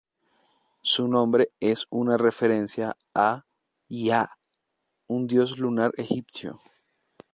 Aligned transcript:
Su 0.81 1.07
nombre 1.07 1.51
es 1.59 1.85
una 1.91 2.17
referencia 2.17 2.97
a 3.13 3.45
Iah, 3.87 4.35
un 5.05 5.27
dios 5.27 5.59
lunar 5.59 5.91
egipcio. 5.95 6.59